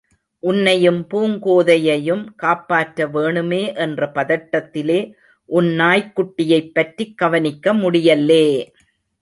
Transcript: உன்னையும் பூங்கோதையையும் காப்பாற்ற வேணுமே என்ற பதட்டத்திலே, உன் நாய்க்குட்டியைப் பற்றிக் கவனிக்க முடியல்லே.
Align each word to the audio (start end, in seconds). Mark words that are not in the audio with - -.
உன்னையும் 0.39 1.07
பூங்கோதையையும் 1.09 2.25
காப்பாற்ற 2.35 3.07
வேணுமே 3.07 3.75
என்ற 3.75 4.11
பதட்டத்திலே, 4.15 4.99
உன் 5.45 5.65
நாய்க்குட்டியைப் 5.65 6.73
பற்றிக் 6.73 7.17
கவனிக்க 7.17 7.73
முடியல்லே. 7.73 8.45